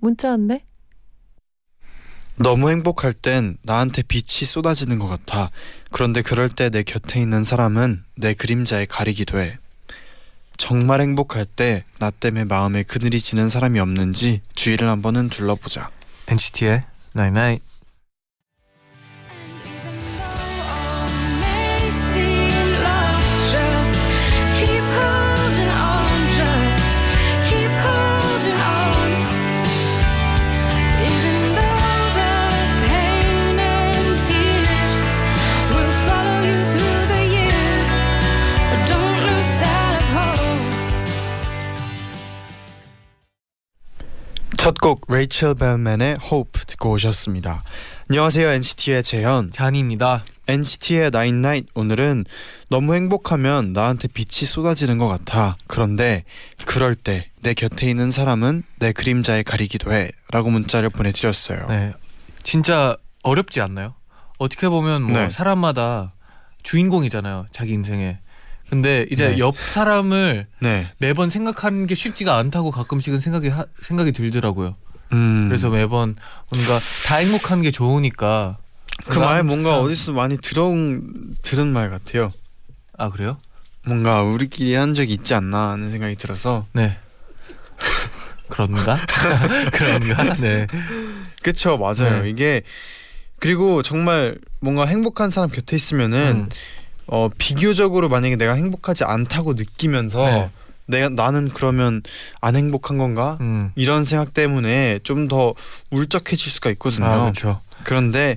[0.00, 0.64] 문자 왔네.
[2.36, 5.50] 너무 행복할 땐 나한테 빛이 쏟아지는 것 같아.
[5.90, 9.58] 그런데 그럴 때 내 곁에 있는 사람은 내 그림자에 가리기도 해.
[10.56, 15.90] 정말 행복할 때 나 때문에 마음에 그늘이 지는 사람이 없는지 주위를 한번은 둘러보자.
[16.28, 16.84] NCT의
[17.16, 17.64] Night Night.
[17.64, 17.69] Even
[44.80, 47.62] 첫곡 레이첼 벨맨의 Hope 듣고 오셨습니다.
[48.08, 49.50] 안녕하세요 NCT의 재현.
[49.50, 50.24] 잔입니다.
[50.48, 52.24] NCT의 Night Night 오늘은
[52.70, 55.56] 너무 행복하면 나한테 빛이 쏟아지는 것 같아.
[55.66, 56.24] 그런데
[56.64, 61.66] 그럴 때 내 곁에 있는 사람은 내 그림자에 가리기도 해.라고 문자를 보내드렸어요.
[61.68, 61.92] 네.
[62.42, 63.94] 진짜 어렵지 않나요?
[64.38, 65.28] 어떻게 보면 뭐 네.
[65.28, 66.14] 사람마다
[66.62, 67.46] 주인공이잖아요.
[67.50, 68.18] 자기 인생에.
[68.70, 69.38] 근데 이제 네.
[69.38, 70.90] 옆 사람을 네.
[70.98, 74.76] 매번 생각하는 게 쉽지가 않다고 가끔씩은 생각이 하, 생각이 들더라고요.
[75.12, 75.44] 음.
[75.48, 76.14] 그래서 매번
[76.50, 78.56] 뭔가 다 행복한 게 좋으니까
[79.06, 82.32] 그 말 뭔가 어디서 많이 들어온 들은 말 같아요.
[82.96, 83.38] 아 그래요?
[83.84, 86.96] 뭔가 우리끼리 한 적이 있지 않나 하는 생각이 들어서 네.
[88.48, 89.00] 그런가?
[89.72, 90.34] 그런가?
[90.34, 90.66] 네.
[91.42, 92.22] 그쵸 맞아요.
[92.22, 92.30] 네.
[92.30, 92.62] 이게
[93.38, 96.48] 그리고 정말 뭔가 행복한 사람 곁에 있으면은 음.
[97.12, 100.50] 어 비교적으로 만약에 내가 행복하지 않다고 느끼면서 네.
[100.86, 102.02] 내가 나는 그러면
[102.40, 103.72] 안 행복한 건가 음.
[103.74, 105.54] 이런 생각 때문에 좀 더
[105.90, 107.06] 울적해질 수가 있거든요.
[107.06, 107.60] 아 그렇죠.
[107.84, 108.36] 그런데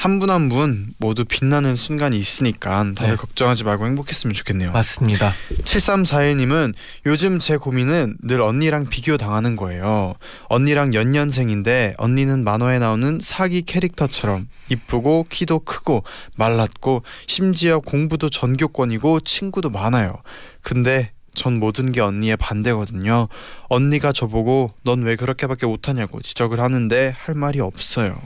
[0.00, 3.16] 한 분 한 분 모두 빛나는 순간이 있으니까 다들 네.
[3.16, 4.72] 걱정하지 말고 행복했으면 좋겠네요.
[4.72, 5.34] 맞습니다.
[5.64, 6.72] 7341님은
[7.04, 10.14] 요즘 제 고민은 늘 언니랑 비교 당하는 거예요.
[10.48, 16.04] 언니랑 연년생인데 언니는 만화에 나오는 사기 캐릭터처럼 이쁘고 키도 크고
[16.36, 20.14] 말랐고 심지어 공부도 전교권이고 친구도 많아요.
[20.62, 23.28] 근데 전 모든 게 언니의 반대거든요.
[23.68, 28.18] 언니가 저보고 넌 왜 그렇게밖에 못하냐고 지적을 하는데 할 말이 없어요.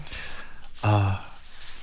[0.83, 1.21] 아,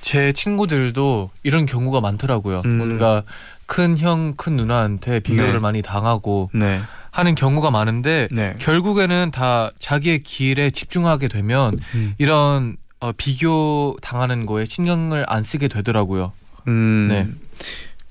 [0.02, 2.60] 제 친구들도 이런 경우가 많더라고요.
[2.66, 2.76] 음.
[2.76, 3.22] 뭔가
[3.66, 5.58] 큰 형, 큰 누나한테 비교를 네.
[5.60, 12.76] 많이 당하고 네, 하는 경우가 많은데 네, 결국에는 다 자기의 길에 집중하게 되면 음, 이런
[13.00, 16.32] 어, 비교 당하는 거에 신경을 안 쓰게 되더라고요.
[16.68, 17.26] 음, 네.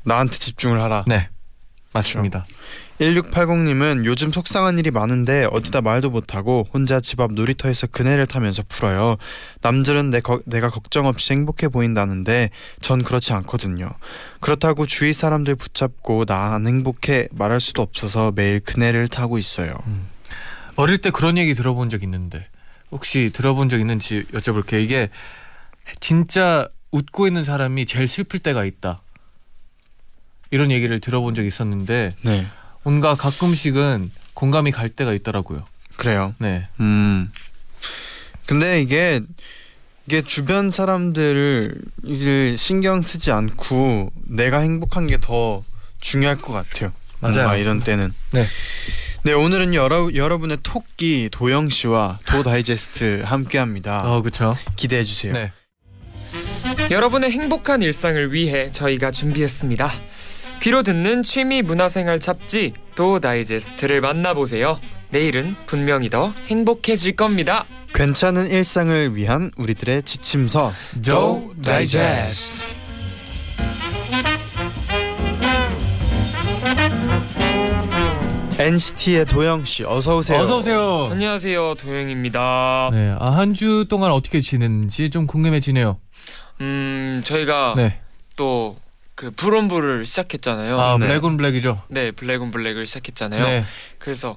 [0.03, 1.03] 나한테 집중을 하라.
[1.07, 1.29] 네,
[1.93, 2.45] 맞습니다.
[3.01, 9.17] 1680님은 요즘 속상한 일이 많은데 어디다 말도 못하고 혼자 집 앞 놀이터에서 그네를 타면서 풀어요.
[9.61, 13.89] 남들은 내 거, 내가 걱정 없이 행복해 보인다는데 전 그렇지 않거든요.
[14.39, 19.73] 그렇다고 주위 사람들 붙잡고 나 안 행복해 말할 수도 없어서 매일 그네를 타고 있어요.
[20.75, 22.45] 어릴 때 그런 얘기 들어본 적 있는데
[22.91, 24.83] 혹시 들어본 적 있는지 여쭤볼게요.
[24.83, 25.09] 이게
[26.01, 29.01] 진짜 웃고 있는 사람이 제일 슬플 때가 있다.
[30.49, 32.47] 이런 얘기를 들어본 적 있었는데 네,
[32.83, 35.65] 뭔가 가끔씩은 공감이 갈 때가 있더라고요.
[35.97, 36.33] 그래요.
[36.39, 36.67] 네.
[36.79, 37.31] 음.
[38.45, 39.21] 근데 이게
[40.07, 45.63] 이게 주변 사람들을 이게 신경 쓰지 않고 내가 행복한 게 더
[46.01, 46.91] 중요할 것 같아요.
[47.19, 47.55] 맞아요.
[47.61, 48.11] 이런 때는.
[48.33, 48.47] 네.
[49.23, 54.01] 네 오늘은 여러 여러분의 토끼 도영 씨와 도 다이제스트 함께합니다.
[54.01, 54.55] 어, 그렇죠.
[54.75, 55.31] 기대해 주세요.
[55.31, 55.51] 네.
[56.89, 59.87] 여러분의 행복한 일상을 위해 저희가 준비했습니다.
[60.61, 64.79] 귀로 듣는 취미 문화생활 잡지 도 다이제스트를 만나보세요.
[65.09, 67.65] 내일은 분명히 더 행복해질 겁니다.
[67.93, 70.71] 괜찮은 일상을 위한 우리들의 지침서
[71.05, 72.61] 도 다이제스트.
[78.59, 80.39] NCT의 도영 씨 어서 오세요.
[80.41, 81.07] 어서 오세요.
[81.11, 82.89] 안녕하세요 도영입니다.
[82.91, 83.15] 네.
[83.19, 85.97] 아, 한 주 동안 어떻게 지냈는지 좀 궁금해지네요.
[86.61, 87.99] 음 저희가 네.
[88.35, 88.77] 또
[89.21, 90.81] 그 불온불을 시작했잖아요.
[90.81, 91.05] 아, 네.
[91.05, 91.79] 블랙온 블랙이죠.
[91.89, 93.45] 네 블랙온 블랙을 시작했잖아요.
[93.45, 93.65] 네.
[93.99, 94.35] 그래서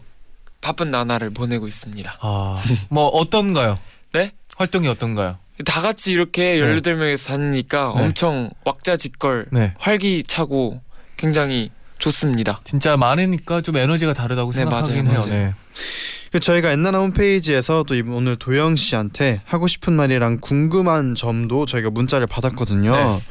[0.60, 2.19] 바쁜 나날을 보내고 있습니다.
[2.20, 3.76] 아, 뭐 어떤가요?
[4.12, 4.32] 네?
[4.56, 5.38] 활동이 어떤가요?
[5.64, 6.76] 다 같이 이렇게 네.
[6.76, 8.02] 18명에서 다니니까 네.
[8.02, 9.72] 엄청 왁자지껄 네.
[9.78, 10.82] 활기차고
[11.16, 12.60] 굉장히 좋습니다.
[12.64, 15.20] 진짜 많으니까 좀 에너지가 다르다고 네, 생각하긴 맞아요, 해요.
[15.26, 15.54] 맞아요.
[16.31, 16.38] 네.
[16.40, 23.22] 저희가 엔나나 홈페이지에서 또 오늘 도영 씨한테 하고 싶은 말이랑 궁금한 점도 저희가 문자를 받았거든요.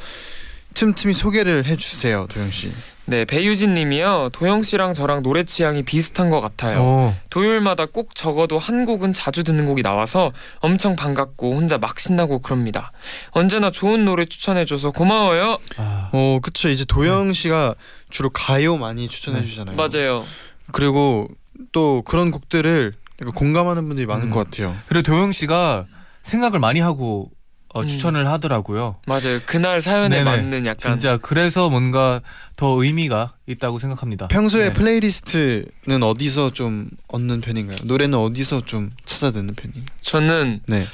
[0.73, 0.79] 네.
[0.79, 2.71] 틈틈이 소개를 해주세요, 도영 씨.
[3.05, 4.29] 네, 배유진 님이요.
[4.31, 6.81] 도영 씨랑 저랑 노래 취향이 비슷한 것 같아요.
[6.81, 12.39] 오, 토요일마다 꼭 적어도 한 곡은 자주 듣는 곡이 나와서 엄청 반갑고 혼자 막 신나고
[12.39, 12.93] 그럽니다.
[13.31, 15.57] 언제나 좋은 노래 추천해줘서 고마워요.
[15.77, 16.69] 아, 어, 그쵸.
[16.69, 17.75] 이제 도영 씨가
[18.09, 19.45] 주로 가요 많이 추천해 네.
[19.45, 19.75] 주잖아요.
[19.75, 20.25] 맞아요.
[20.71, 21.27] 그리고
[21.73, 22.93] 또 그런 곡들을
[23.35, 24.31] 공감하는 분들이 많을 음.
[24.31, 24.75] 것 같아요.
[24.87, 25.85] 그리고 도영 씨가
[26.23, 27.31] 생각을 많이 하고
[27.73, 27.87] 어, 음.
[27.87, 28.95] 추천을 하더라고요.
[29.07, 29.39] 맞아요.
[29.45, 30.23] 그날 사연에 네네.
[30.23, 32.21] 맞는 약간 진짜 그래서 뭔가
[32.55, 34.27] 더 의미가 있다고 생각합니다.
[34.27, 34.73] 평소에 네.
[34.73, 37.77] playlist는 어디서 좀 얻는 편인가요?
[37.83, 39.85] 노래는 어디서 좀 찾아 듣는 편이에요?
[40.01, 40.87] 저는 네.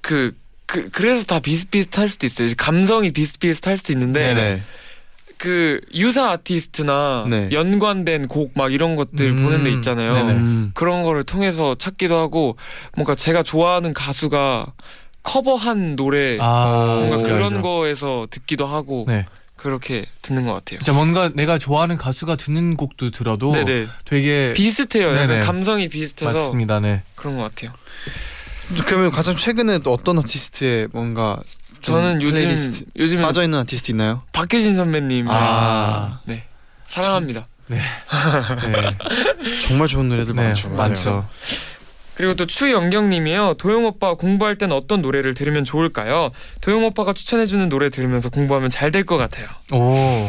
[0.00, 0.32] 그,
[0.66, 2.48] 그 그래서 다 비슷비슷할 수도 있어요.
[2.56, 4.62] 감성이 비슷비슷할 수도 있는데 네네.
[5.36, 7.48] 그 유사 아티스트나 네.
[7.52, 10.14] 연관된 곡 막 이런 것들 음, 보는 데 있잖아요.
[10.14, 10.32] 네네.
[10.32, 10.70] 음.
[10.72, 12.56] 그런 거를 통해서 찾기도 하고
[12.96, 14.72] 뭔가 제가 좋아하는 가수가
[15.24, 17.62] 커버한 노래 아, 뭔가 뭔지 그런 알죠.
[17.62, 19.26] 거에서 듣기도 하고 네.
[19.56, 20.78] 그렇게 듣는 것 같아요.
[20.80, 25.08] 진짜 뭔가 내가 좋아하는 가수가 듣는 곡도 들어도 네네 되게 비슷해요.
[25.12, 25.44] 약간 네네.
[25.44, 26.78] 감성이 비슷해서 맞습니다.
[26.80, 27.02] 네.
[27.16, 27.72] 그런 것 같아요.
[28.86, 31.38] 그러면 가장 최근에 또 어떤 아티스트의 뭔가
[31.80, 34.22] 좀 저는 요즘 플레이리스트 요즘 빠져 있는 아티스트 있나요?
[34.32, 36.20] 박효신 선배님 아.
[36.24, 36.44] 네
[36.88, 37.46] 사랑합니다.
[37.66, 37.80] 네.
[39.62, 40.68] 정말 좋은 노래들 네, 많죠.
[40.68, 40.88] 맞아요.
[40.88, 41.28] 많죠.
[42.16, 43.54] 그리고 또 추영경님이요.
[43.58, 46.30] 도영 오빠 공부할 땐 어떤 노래를 들으면 좋을까요?
[46.60, 49.48] 도영 오빠가 추천해주는 노래 들으면서 공부하면 잘 될 것 같아요.
[49.72, 50.28] 오.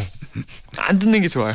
[0.77, 1.53] 안 듣는 게 좋아요.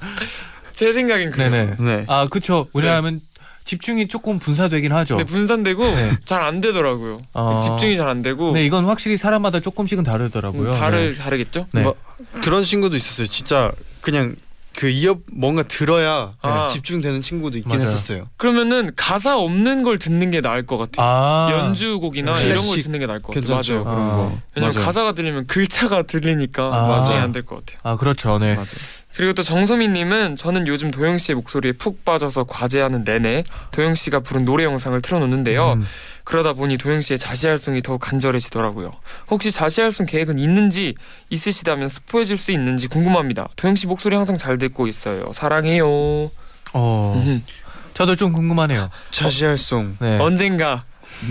[0.72, 1.50] 제 생각엔 그래요.
[1.50, 1.76] 네네.
[1.78, 2.04] 네.
[2.08, 2.68] 아, 그쵸.
[2.72, 3.20] 왜냐하면
[3.64, 5.16] 집중이 조금 분산되긴 하죠.
[5.18, 6.12] 근데 분산되고 네.
[6.24, 7.20] 잘안 되더라고요.
[7.34, 7.60] 아.
[7.62, 10.70] 집중이 잘 안 되고 네, 이건 확실히 사람마다 조금씩은 다르더라고요.
[10.70, 11.14] 음, 다르 네.
[11.14, 11.66] 다르겠죠?
[11.72, 11.82] 네.
[11.82, 11.94] 뭐,
[12.42, 13.26] 그런 친구도 있었어요.
[13.26, 13.70] 진짜
[14.00, 14.34] 그냥
[14.80, 16.66] 그 이어 뭔가 들어야 아.
[16.66, 17.82] 집중되는 친구도 있긴 맞아요.
[17.82, 18.28] 했었어요.
[18.38, 21.06] 그러면은 가사 없는 걸 듣는 게 나을 것 같아요.
[21.06, 21.48] 아.
[21.52, 23.42] 연주곡이나 클래식 이런 걸 듣는 게 나을 것 같아요.
[23.42, 23.72] 괜찮죠.
[23.74, 23.84] 맞아요.
[23.84, 24.16] 그런 아.
[24.16, 24.38] 거.
[24.56, 24.86] 왜냐면 맞아요.
[24.86, 26.88] 가사가 들리면 글자가 들리니까 아.
[26.88, 27.24] 집중이 맞아요.
[27.24, 27.80] 안될 것 같아요.
[27.82, 28.38] 아, 그렇죠.
[28.38, 28.54] 네.
[28.54, 28.68] 맞아요.
[29.16, 34.46] 그리고 또 정소민님은 저는 요즘 도영 씨의 목소리에 푹 빠져서 과제하는 내내 도영 씨가 부른
[34.46, 35.74] 노래 영상을 틀어놓는데요.
[35.74, 35.86] 음.
[36.30, 38.92] 그러다 보니 도영 씨의 자시할송이 더욱 간절해지더라고요.
[39.30, 40.94] 혹시 자시할송 계획은 있는지
[41.28, 43.48] 있으시다면 스포해 줄 수 있는지 궁금합니다.
[43.56, 45.32] 도영 씨 목소리 항상 잘 듣고 있어요.
[45.32, 46.30] 사랑해요.
[46.72, 47.40] 어.
[47.94, 48.90] 저도 좀 궁금하네요.
[49.10, 49.96] 자시할송.
[50.00, 50.18] 네.
[50.18, 50.84] 언젠가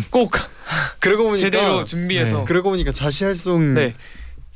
[0.10, 0.34] 꼭
[1.00, 2.40] 그러고 보니까 제대로 준비해서.
[2.40, 2.44] 네.
[2.44, 3.96] 그러고 보니까 자시할송 네,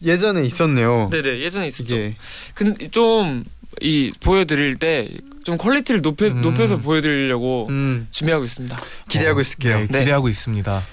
[0.03, 1.07] 예전에 있었네요.
[1.09, 1.95] 네네 예전에 있었죠.
[1.95, 2.15] 이게
[2.53, 5.07] 근데 좀이 보여드릴 때
[5.43, 6.41] 좀 quality를 높여 음.
[6.41, 8.77] 높여서 보여드리려고 음, 준비하고 있습니다.
[9.09, 9.79] 기대하고 어, 있을게요.
[9.79, 9.99] 네, 네.
[9.99, 10.83] 기대하고 있습니다.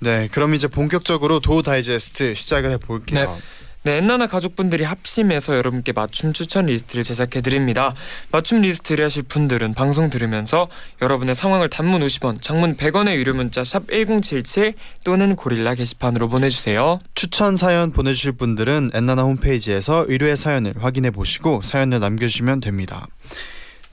[0.00, 3.38] 네, 그럼 이제 본격적으로 도 다이제스트 시작을 해볼게요.
[3.82, 7.94] 네, 엔나나 가족분들이 합심해서 여러분께 맞춤 추천 리스트를 제작해 드립니다.
[8.30, 10.68] 맞춤 리스트를 하실 분들은 방송 들으면서
[11.00, 16.98] 여러분의 상황을 단문 50원, 장문 100원의 유료 문자 샵 #1077 또는 고릴라 게시판으로 보내 주세요.
[17.14, 23.06] 추천 사연 보내 주실 분들은 엔나나 홈페이지에서 의뢰 사연을 확인해 보시고 사연을 남겨 주시면 됩니다.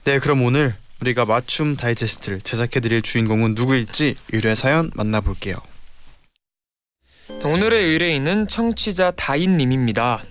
[0.08, 5.56] 네, 그럼 오늘 우리가 맞춤 다이제스트를 제작해드릴 주인공은 누구일지 의뢰 사연 만나볼게요.
[7.44, 10.22] 오늘의 의뢰인은 청취자 다인님입니다.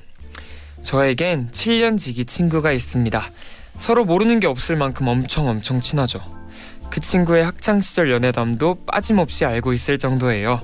[0.81, 3.29] 저에겐 7년 지기 친구가 있습니다.
[3.77, 6.21] 서로 모르는 게 없을 만큼 엄청 엄청 친하죠.
[6.89, 10.59] 그 친구의 학창 시절 연애담도 빠짐없이 알고 있을 정도예요.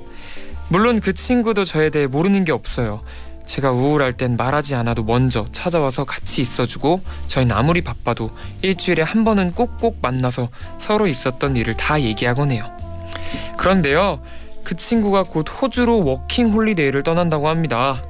[0.70, 3.04] 물론 그 친구도 저에 대해 모르는 게 없어요.
[3.46, 8.32] 제가 우울할 땐 말하지 않아도 먼저 찾아와서 같이 있어주고 저희는 아무리 바빠도
[8.62, 12.72] 일주일에 한 번은 꼭꼭 만나서 서로 있었던 일을 다 얘기하곤 해요.
[13.58, 14.20] 그런데요,
[14.64, 18.02] 그 친구가 곧 호주로 워킹 홀리데이를 떠난다고 합니다.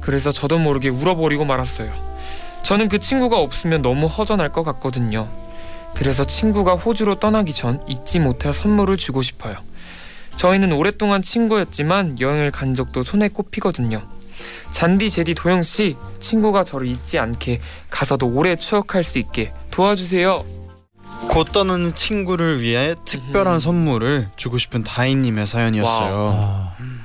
[0.00, 1.90] 그래서 저도 모르게 울어버리고 말았어요.
[2.62, 5.28] 저는 그 친구가 없으면 너무 허전할 것 같거든요.
[5.94, 9.56] 그래서 친구가 호주로 떠나기 전 잊지 못할 선물을 주고 싶어요.
[10.36, 14.02] 저희는 오랫동안 친구였지만 여행을 간 적도 손에 꼽히거든요.
[14.70, 17.60] 잔디, 제디, 도영 씨, 친구가 저를 잊지 않게
[17.90, 20.44] 가서도 오래 추억할 수 있게 도와주세요.
[21.30, 23.60] 곧 떠나는 친구를 위해 특별한 음흠.
[23.60, 26.32] 선물을 주고 싶은 다인님의 사연이었어요.
[26.34, 27.04] 아, 음,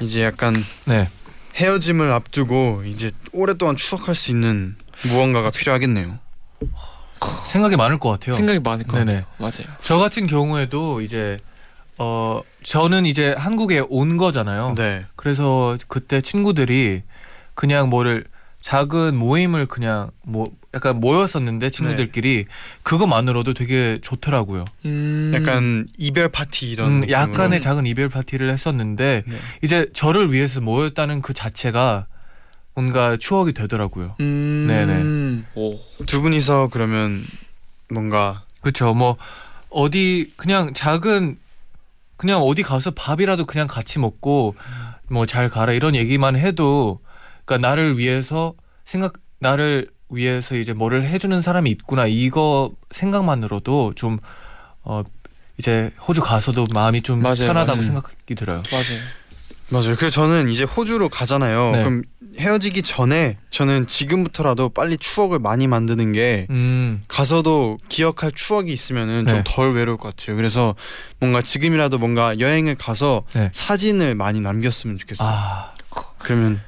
[0.00, 1.08] 이제 약간 네.
[1.56, 6.18] 헤어짐을 앞두고 이제 오랫동안 추억할 수 있는 무언가가 필요하겠네요.
[7.46, 8.34] 생각이 많을 것 같아요.
[8.34, 9.12] 생각이 많을 것 네네.
[9.20, 9.26] 같아요.
[9.38, 9.76] 맞아요.
[9.82, 11.38] 저 같은 경우에도 이제
[11.98, 14.74] 어 저는 이제 한국에 온 거잖아요.
[14.76, 15.06] 네.
[15.16, 17.02] 그래서 그때 친구들이
[17.54, 18.24] 그냥 뭐를
[18.60, 22.44] 작은 모임을 그냥 뭐 약간 모였었는데 친구들끼리
[22.82, 24.64] 그것만으로도 되게 좋더라고요.
[24.84, 27.18] 음, 약간 이별 파티 이런 음, 느낌으로.
[27.20, 29.36] 약간의 작은 이별 파티를 했었는데 네.
[29.62, 32.06] 이제 저를 위해서 모였다는 그 자체가
[32.74, 34.14] 뭔가 추억이 되더라고요.
[34.20, 35.44] 음, 네네.
[35.54, 37.24] 오, 두 분이서 그러면
[37.88, 38.94] 뭔가 그렇죠.
[38.94, 39.16] 뭐
[39.70, 41.36] 어디 그냥 작은
[42.20, 44.54] 그냥 어디 가서 밥이라도 그냥 같이 먹고
[45.08, 47.00] 뭐 잘 가라 이런 얘기만 해도
[47.46, 48.52] 그러니까 나를 위해서
[48.84, 54.18] 생각 나를 위해서 이제 뭐를 해주는 사람이 있구나 이거 생각만으로도 좀
[54.82, 55.02] 어
[55.58, 57.82] 이제 호주 가서도 마음이 좀 맞아요, 편하다고 맞아요.
[57.82, 58.62] 생각이 들어요.
[58.72, 59.00] 맞아요.
[59.70, 59.94] 맞아요.
[59.96, 61.70] 그래서 저는 이제 호주로 가잖아요.
[61.72, 61.78] 네.
[61.84, 62.02] 그럼
[62.38, 69.38] 헤어지기 전에 저는 지금부터라도 빨리 추억을 많이 만드는 게 음, 가서도 기억할 추억이 있으면은 좀
[69.38, 69.44] 네.
[69.46, 70.36] 덜 외로울 것 같아요.
[70.36, 70.74] 그래서
[71.18, 73.50] 뭔가 지금이라도 뭔가 여행을 가서 네.
[73.52, 75.28] 사진을 많이 남겼으면 좋겠어요.
[75.28, 75.72] 아,
[76.18, 76.60] 그러면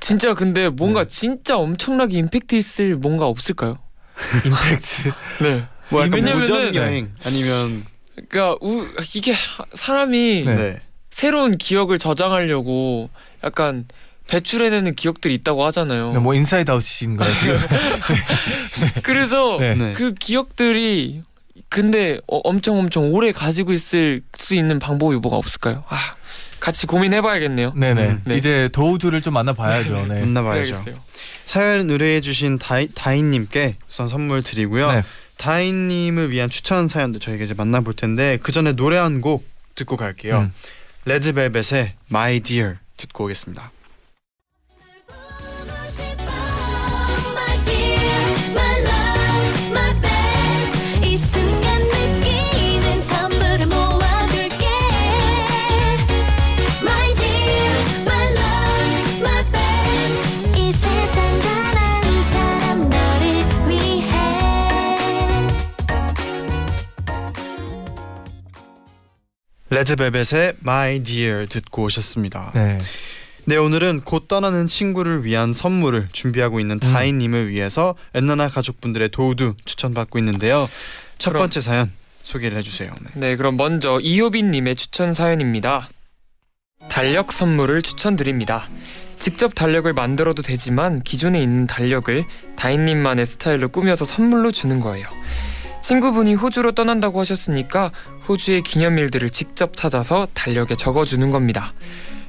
[0.00, 1.08] 진짜 근데 뭔가 네.
[1.08, 3.78] 진짜 엄청나게 임팩트 있을 뭔가 없을까요?
[4.44, 5.12] 임팩트.
[5.42, 5.66] 네.
[5.90, 7.82] 뭐 약간 왜냐면은- 무전 여행 아니면
[8.28, 9.34] 그러니까 우, 이게
[9.74, 10.80] 사람이 네.
[11.10, 11.16] 네.
[11.16, 13.10] 새로운 기억을 저장하려고
[13.44, 13.86] 약간
[14.28, 16.10] 배출해내는 기억들이 있다고 하잖아요.
[16.20, 17.58] 뭐 Inside Out인가요 지금?
[19.02, 19.74] 그래서 네.
[19.74, 19.92] 네.
[19.94, 21.22] 그 기억들이
[21.68, 25.84] 근데 어, 엄청 엄청 오래 가지고 있을 수 있는 방법이 뭐가 없을까요?
[25.88, 25.96] 아,
[26.58, 27.72] 같이 고민해봐야겠네요.
[27.74, 28.02] 네네.
[28.06, 28.36] 음, 네.
[28.36, 30.06] 이제 도우두를 좀 만나봐야죠.
[30.06, 30.20] 네.
[30.20, 30.76] 만나봐야죠.
[31.44, 34.92] 사연 의뢰해주신 다이, 다인님께 우선 선물 드리고요.
[34.92, 35.02] 네.
[35.38, 40.40] 다인님을 위한 추천 사연도 저희가 이제 만나볼 텐데 그 전에 노래 한 곡 듣고 갈게요.
[40.40, 40.52] 음.
[41.06, 43.70] 레드벨벳의 My Dear 듣고 오겠습니다.
[69.70, 72.52] 레드벨벳의 My Dear 듣고 오셨습니다.
[72.54, 72.78] 네.
[73.46, 73.56] 네.
[73.56, 76.92] 오늘은 곧 떠나는 친구를 위한 선물을 준비하고 있는 음.
[76.92, 80.68] 다인님을 위해서 엔나나 가족분들의 도우도 추천받고 있는데요.
[81.18, 81.90] 첫 그럼- 번째 사연
[82.22, 82.92] 소개를 해주세요.
[83.00, 83.10] 네.
[83.14, 85.88] 네, 그럼 먼저 이효빈님의 추천 사연입니다.
[86.88, 88.68] 달력 선물을 추천드립니다.
[89.18, 92.24] 직접 달력을 만들어도 되지만 기존에 있는 달력을
[92.56, 95.06] 다인님만의 스타일로 꾸며서 선물로 주는 거예요.
[95.80, 97.90] 친구분이 호주로 떠난다고 하셨으니까
[98.28, 101.72] 호주의 기념일들을 직접 찾아서 달력에 적어주는 겁니다.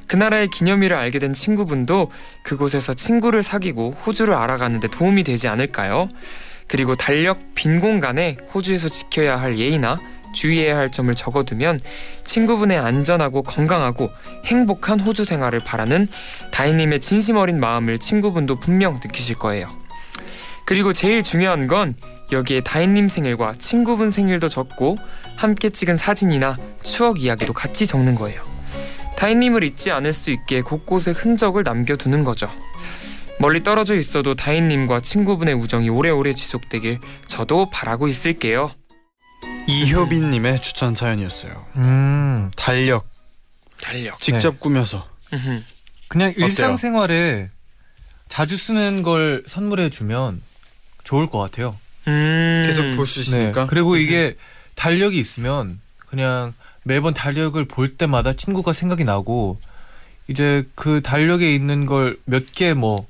[0.06, 2.10] 그 나라의 기념일을 알게 된 친구분도
[2.42, 6.08] 그곳에서 친구를 사귀고 호주를 알아가는데 도움이 되지 않을까요?
[6.66, 9.98] 그리고 달력 빈 공간에 호주에서 지켜야 할 예의나
[10.32, 11.78] 주의해야 할 점을 적어두면
[12.24, 14.10] 친구분의 안전하고 건강하고
[14.46, 16.08] 행복한 호주 생활을 바라는
[16.50, 19.70] 다이님의 진심 어린 마음을 친구분도 분명 느끼실 거예요.
[20.64, 21.94] 그리고 제일 중요한 건
[22.32, 24.96] 여기에 다이님 생일과 친구분 생일도 적고
[25.36, 28.42] 함께 찍은 사진이나 추억 이야기도 같이 적는 거예요.
[29.16, 32.50] 다이님을 잊지 않을 수 있게 곳곳에 흔적을 남겨두는 거죠.
[33.38, 38.72] 멀리 떨어져 있어도 다인님과 친구분의 우정이 오래오래 지속되길 저도 바라고 있을게요.
[39.66, 41.66] 이효빈님의 추천 사연이었어요.
[41.76, 42.50] 음.
[42.56, 43.08] 달력
[43.80, 44.20] 달력.
[44.20, 45.62] 직접 꾸며서 음흠.
[46.08, 46.46] 그냥 어때요?
[46.46, 47.50] 일상생활에
[48.28, 50.42] 자주 쓰는 걸 선물해 주면
[51.04, 51.76] 좋을 것 같아요.
[52.08, 52.62] 음.
[52.66, 53.62] 계속 볼 수 있으니까.
[53.62, 53.66] 네.
[53.68, 54.36] 그리고 이게
[54.74, 56.52] 달력이 있으면 그냥
[56.84, 59.58] 매번 달력을 볼 때마다 친구가 생각이 나고
[60.28, 63.06] 이제 그 달력에 있는 걸 몇 개 뭐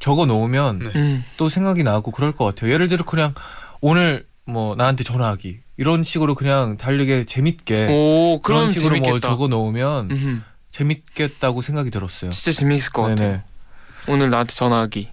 [0.00, 0.90] 적어 놓으면 네.
[0.96, 1.24] 음.
[1.36, 2.72] 또 생각이 나고 그럴 것 같아요.
[2.72, 3.34] 예를 들어 그냥
[3.80, 9.10] 오늘 뭐 나한테 전화하기 이런 식으로 그냥 달력에 재밌게 오, 그런 식으로 재밌겠다.
[9.10, 10.40] 뭐 적어 놓으면 음흠.
[10.72, 12.30] 재밌겠다고 생각이 들었어요.
[12.30, 13.28] 진짜 재밌을 것 같아요.
[13.28, 13.42] 네네.
[14.08, 15.08] 오늘 나한테 전화하기.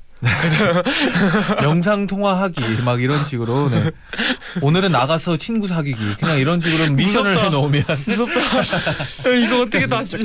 [1.64, 3.90] 영상 통화하기 막 이런 식으로 네.
[4.62, 7.44] 오늘은 나가서 친구 사귀기 그냥 이런 식으로 미션을 무섭다.
[7.46, 8.40] 해 놓으면 무섭다.
[9.46, 10.18] 이거 어떻게 다시?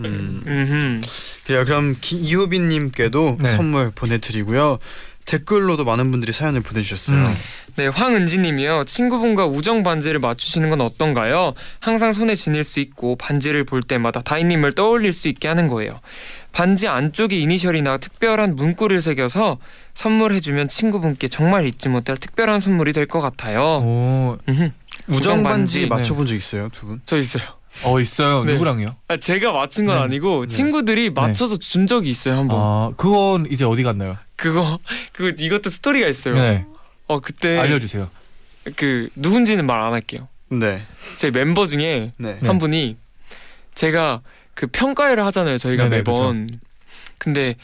[0.00, 0.42] 음.
[0.46, 1.00] 음흠.
[1.46, 1.64] 그래요.
[1.64, 3.50] 그럼 기- 이효빈님께도 네.
[3.50, 4.78] 선물 보내드리고요.
[5.24, 7.16] 댓글로도 많은 분들이 사연을 보내주셨어요.
[7.16, 7.34] 음.
[7.76, 8.84] 네, 황은지님이요.
[8.84, 11.54] 친구분과 우정 반지를 맞추시는 건 어떤가요?
[11.80, 16.00] 항상 손에 지닐 수 있고 반지를 볼 때마다 다이님을 떠올릴 수 있게 하는 거예요.
[16.52, 19.58] 반지 안쪽에 이니셜이나 특별한 문구를 새겨서
[19.94, 23.62] 선물해주면 친구분께 정말 잊지 못할 특별한 선물이 될 것 같아요.
[23.82, 24.38] 오.
[25.08, 25.86] 우정 반지 네.
[25.86, 27.00] 맞춰본 적 있어요, 두 분?
[27.04, 27.42] 저 있어요.
[27.84, 28.44] 어 있어요.
[28.44, 28.52] 네.
[28.52, 28.94] 누구랑요?
[29.08, 30.02] 아, 제가 맞춘 건 네.
[30.02, 32.60] 아니고 친구들이 맞춰서 준 적이 있어요 한 번.
[32.60, 34.16] 아 그건 이제 어디 갔나요?
[34.36, 34.78] 그거
[35.12, 36.34] 그거 이것도 스토리가 있어요.
[36.34, 36.66] 네,
[37.06, 38.10] 어 그때 알려주세요.
[38.76, 40.28] 그 누군지는 말 안 할게요.
[40.50, 40.82] 네.
[41.16, 42.38] 제 멤버 중에 네.
[42.40, 42.46] 네.
[42.46, 42.96] 한 분이
[43.74, 44.20] 제가
[44.54, 46.48] 그 평가회를 하잖아요 저희가 네네, 매번.
[47.18, 47.56] 근데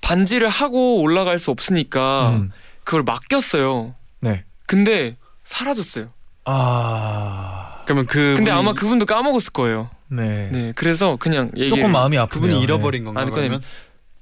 [0.00, 2.52] 반지를 하고 올라갈 수 없으니까 음.
[2.84, 3.94] 그걸 맡겼어요.
[4.20, 4.44] 네.
[4.66, 6.10] 근데 사라졌어요.
[6.44, 9.90] 아, 그러면 그 근데 분이- 아마 그분도 까먹었을 거예요.
[10.08, 10.48] 네.
[10.52, 12.42] 네, 그래서 그냥 얘기를 조금 마음이 아프네요.
[12.48, 13.22] 그분이 잃어버린 건가요?
[13.22, 13.60] 아니, 그러면?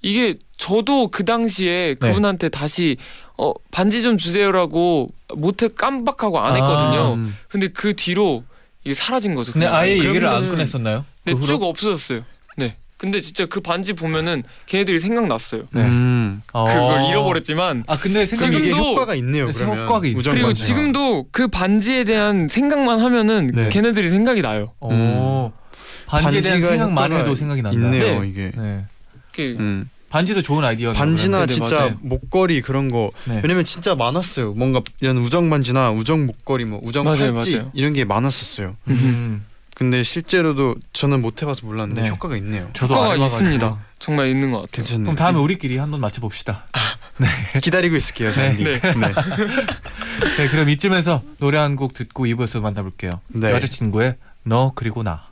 [0.00, 2.08] 이게 저도 그 당시에 네.
[2.08, 2.96] 그분한테 다시
[3.36, 7.14] 어 반지 좀 주세요라고 못해 깜빡하고 안 했거든요.
[7.14, 7.36] 음.
[7.48, 8.44] 근데 그 뒤로
[8.84, 9.52] 이게 사라진 거죠.
[9.52, 9.66] 근데.
[9.66, 11.04] 아예 얘기를 안 꺼냈었나요?
[11.24, 11.46] 네, 그 후로?
[11.46, 12.22] 쭉 없어졌어요.
[12.56, 12.76] 네.
[12.96, 15.62] 근데 진짜 그 반지 보면은 걔네들이 생각났어요.
[15.72, 15.80] 네.
[15.82, 16.42] 음.
[16.52, 16.64] 어.
[16.64, 19.46] 그걸 잃어버렸지만 아 근데 생각이 이게 지금도- 효과가 있네요.
[19.46, 20.66] 네, 그러면 효과가 있- 우정 그리고 반지가.
[20.66, 23.68] 지금도 그 반지에 대한 생각만 하면은 네.
[23.70, 24.72] 걔네들이 생각이 나요.
[24.80, 25.52] 어.
[26.06, 27.74] 반지에 대한 생각만 해도 생각이 난다.
[27.76, 28.20] 있네요.
[28.22, 28.28] 네.
[28.28, 28.52] 이게.
[28.56, 28.84] 네.
[29.34, 29.88] 그 음.
[30.10, 30.96] 반지도 좋은 아이디어네요.
[30.96, 31.96] 반지나 진짜 맞아요.
[32.02, 33.40] 목걸이 그런 거 네.
[33.42, 34.52] 왜냐면 진짜 많았어요.
[34.52, 37.70] 뭔가 이런 우정 반지나 우정 목걸이 뭐 우정 맞아요, 팔찌 맞아요.
[37.72, 38.76] 이런 게 많았었어요.
[39.72, 39.74] 음.
[39.74, 42.08] 근데 실제로도 저는 못 해봐서 몰랐는데 네.
[42.10, 42.68] 효과가 있네요.
[42.72, 43.24] 저도 안 효과가.
[43.24, 43.78] 있습니다.
[43.98, 44.70] 정말 있는 것 같아요.
[44.76, 45.04] 괜찮네요.
[45.04, 46.66] 그럼 다음에 우리끼리 한번 맞춰봅시다.
[47.62, 48.34] 기다리고 있을게요, 네.
[48.34, 48.64] 잔디.
[48.64, 48.80] 네.
[48.80, 49.12] 네.
[50.36, 53.10] 네, 그럼 이쯤에서 노래 한 곡 듣고 2부에서 만나볼게요.
[53.28, 53.50] 네.
[53.52, 55.24] 여자친구의 너 그리고 나.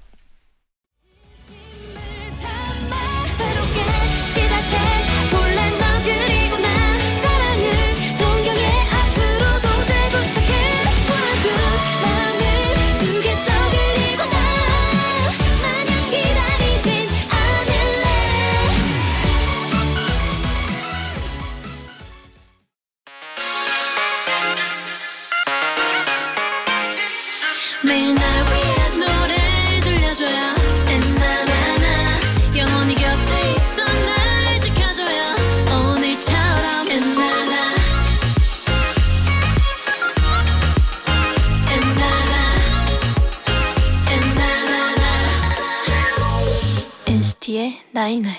[48.11, 48.35] 나이나이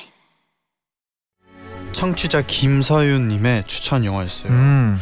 [1.94, 4.52] 청취자 김서윤님의 추천 영화였어요.
[4.52, 5.00] 음.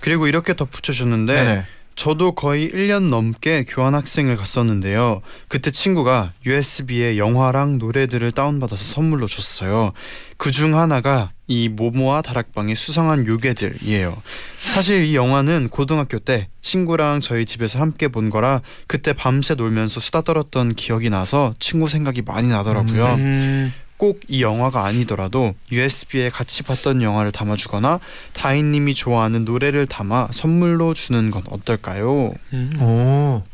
[0.00, 1.64] 그리고 이렇게 덧붙여줬는데 네네.
[1.94, 5.20] 저도 거의 1년 넘게 교환학생을 갔었는데요.
[5.48, 9.92] 그때 친구가 USB에 영화랑 노래들을 다운받아서 선물로 줬어요.
[10.38, 14.22] 그 중 하나가 이 모모와 다락방의 수상한 요괴들이에요.
[14.60, 20.22] 사실 이 영화는 고등학교 때 친구랑 저희 집에서 함께 본 거라 그때 밤새 놀면서 수다
[20.22, 23.04] 떨었던 기억이 나서 친구 생각이 많이 나더라고요.
[23.16, 28.00] 음, 꼭 이 영화가 아니더라도 USB에 같이 봤던 영화를 담아주거나
[28.32, 32.34] 다인님이 좋아하는 노래를 담아 선물로 주는 건 어떨까요?
[32.52, 32.80] 음.
[32.80, 33.44] 오.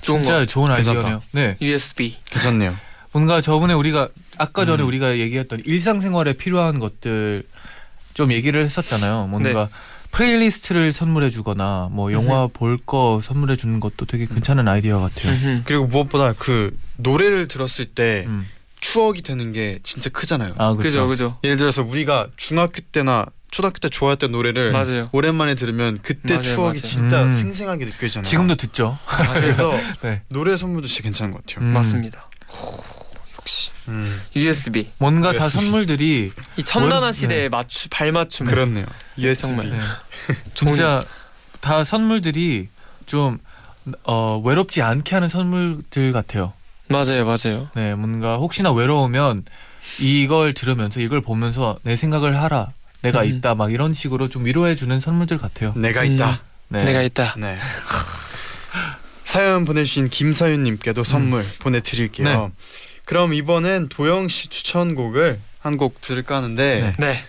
[0.00, 0.98] 좋은 진짜 좋은 괜찮다.
[1.00, 1.22] 아이디어네요.
[1.32, 1.56] 네.
[1.60, 2.16] USB.
[2.30, 2.76] 괜찮네요.
[3.10, 4.86] 뭔가 저번에 우리가 아까 전에 음.
[4.88, 7.42] 우리가 얘기했던 일상생활에 필요한 것들
[8.14, 9.26] 좀 얘기를 했었잖아요.
[9.26, 9.68] 뭔가
[10.12, 15.32] playlist를 선물해 주거나 뭐 영화 볼 거 선물해 주는 것도 되게 괜찮은 아이디어 같아요.
[15.32, 15.62] 음흠.
[15.64, 18.46] 그리고 무엇보다 그 노래를 들었을 때 음.
[18.84, 20.54] 추억이 되는 게 진짜 크잖아요.
[20.58, 21.08] 아, 그죠 그렇죠.
[21.08, 21.38] 그죠.
[21.42, 25.08] 예를 들어서 우리가 중학교 때나 초등학교 때 좋아했던 노래를 맞아요.
[25.12, 26.80] 오랜만에 들으면 그때 맞아요, 추억이 맞아요.
[26.82, 27.30] 진짜 음.
[27.30, 28.28] 생생하게 느껴지잖아요.
[28.28, 28.98] 지금도 듣죠.
[29.36, 30.20] 그래서 네.
[30.28, 31.64] 노래 선물도 진짜 괜찮은 것 같아요.
[31.66, 31.72] 음.
[31.72, 32.26] 맞습니다.
[33.38, 34.20] 역시 음.
[34.36, 34.90] USB.
[34.98, 35.50] 뭔가 다 USB.
[35.60, 38.46] 선물들이 이 첨단한 원- 시대의 맞추 발맞춤.
[38.48, 38.84] 그렇네요.
[39.16, 39.46] USB.
[39.48, 39.70] 정말.
[39.70, 39.80] 네.
[40.52, 41.02] 진짜
[41.62, 42.68] 다 선물들이
[43.06, 43.38] 좀
[44.02, 46.52] 어, 외롭지 않게 하는 선물들 같아요.
[46.88, 47.68] 맞아요 맞아요.
[47.74, 49.44] 네, 뭔가 혹시나 외로우면
[50.00, 52.72] 이걸 들으면서 이걸 보면서 내 생각을 하라.
[53.02, 53.28] 내가 음.
[53.28, 53.54] 있다.
[53.54, 55.72] 막 이런 식으로 좀 위로해 주는 선물들 같아요.
[55.76, 56.12] 내가 음.
[56.14, 56.40] 있다.
[56.68, 56.84] 네.
[56.84, 57.34] 내가 있다.
[57.38, 57.56] 네.
[59.24, 62.24] 사연 보내주신 김서윤님께도 선물 보내드릴게요.
[62.26, 62.50] 네.
[63.04, 67.24] 그럼 이번엔 도영 씨 추천곡을 한 곡 들을까 하는데 네.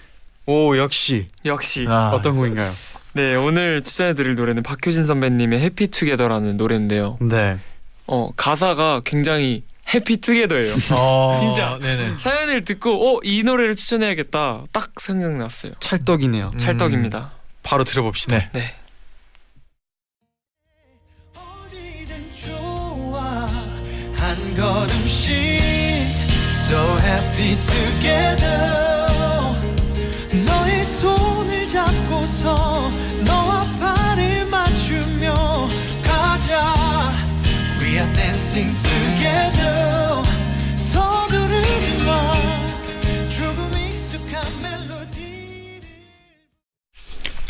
[0.46, 2.74] 네오 역시 역시 아, 어떤 곡인가요?
[3.14, 7.18] 네 오늘 추천해드릴 노래는 박효진 선배님의 해피투게더라는 노래인데요.
[7.22, 7.58] 네.
[8.08, 9.64] 어 가사가 굉장히
[9.94, 10.74] 해피투게더예요.
[10.94, 11.78] 어, 진짜.
[11.82, 12.16] 네네.
[12.20, 15.74] 사연을 듣고 어이 노래를 추천해야겠다 딱 생각났어요.
[15.80, 16.52] 찰떡이네요.
[16.54, 16.58] 음.
[16.58, 17.32] 찰떡입니다.
[17.64, 18.38] 바로 들어봅시다.
[18.38, 18.50] 네.
[18.54, 18.76] 네.
[26.68, 28.72] So happy together
[30.48, 30.75] 너의
[38.06, 40.24] are dancing together
[40.76, 42.34] 서두르지 마
[43.30, 45.82] 조금 익숙한 멜로디를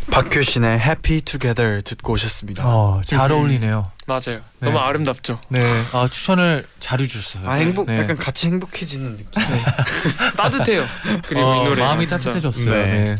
[0.09, 2.63] 박효신의 Happy Together 듣고 오셨습니다.
[2.65, 3.37] 어, 잘 음.
[3.37, 3.83] 어울리네요.
[4.07, 4.39] 맞아요.
[4.59, 4.67] 네.
[4.67, 5.39] 너무 아름답죠.
[5.49, 5.61] 네.
[5.91, 7.49] 아, 추천을 잘 해주셨어요.
[7.49, 7.97] 아 행복 네.
[7.99, 9.43] 약간 같이 행복해지는 느낌.
[10.37, 10.85] 따뜻해요.
[11.27, 12.69] 그리고 어, 이 노래 마음이 따뜻해졌어요.
[12.71, 13.15] 네.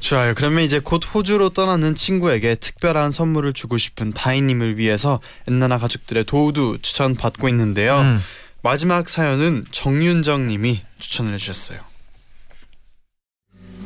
[0.00, 0.08] 네.
[0.08, 0.34] 좋아요.
[0.34, 6.78] 그러면 이제 곧 호주로 떠나는 친구에게 특별한 선물을 주고 싶은 다인님을 위해서 엔나나 가족들의 도우도
[6.78, 8.00] 추천 받고 있는데요.
[8.00, 8.20] 음.
[8.62, 11.80] 마지막 사연은 정윤정님이 추천을 해주셨어요.